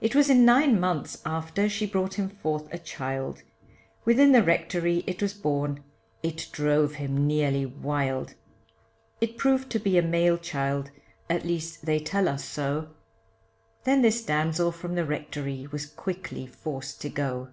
It 0.00 0.14
was 0.14 0.30
in 0.30 0.46
nine 0.46 0.80
months 0.80 1.20
after 1.26 1.68
she 1.68 1.84
brought 1.84 2.14
him 2.14 2.30
forth 2.30 2.66
a 2.72 2.78
child, 2.78 3.42
Within 4.06 4.32
the 4.32 4.42
rectory 4.42 5.04
it 5.06 5.20
was 5.20 5.34
born, 5.34 5.84
it 6.22 6.48
drove 6.50 6.94
him 6.94 7.26
nearly 7.26 7.66
wild: 7.66 8.32
It 9.20 9.36
proved 9.36 9.68
to 9.72 9.78
be 9.78 9.98
a 9.98 10.02
male 10.02 10.38
child, 10.38 10.90
at 11.28 11.44
least 11.44 11.84
they 11.84 11.98
tell 11.98 12.26
us 12.26 12.42
so, 12.42 12.88
Then 13.84 14.00
this 14.00 14.24
damsel 14.24 14.72
from 14.72 14.94
the 14.94 15.04
rectory 15.04 15.66
was 15.70 15.84
quickly 15.84 16.46
forced 16.46 17.02
to 17.02 17.10
go. 17.10 17.50